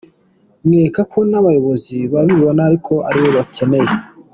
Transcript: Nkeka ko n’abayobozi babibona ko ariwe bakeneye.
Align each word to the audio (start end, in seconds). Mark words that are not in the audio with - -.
Nkeka 0.67 1.01
ko 1.11 1.19
n’abayobozi 1.29 1.95
babibona 2.13 2.63
ko 2.87 2.95
ariwe 3.07 3.29
bakeneye. 3.37 3.93